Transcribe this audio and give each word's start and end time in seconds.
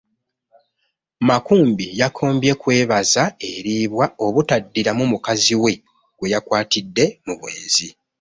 Makumbi 1.27 1.87
yakombye 2.01 2.51
ku 2.61 2.67
ebaza 2.81 3.23
eriibwa 3.51 4.05
obutaddiramu 4.25 5.03
mukazi 5.11 5.55
we 5.63 5.73
gwe 6.17 6.27
yakwatidde 6.33 7.05
mu 7.25 7.33
bwenzi. 7.39 7.87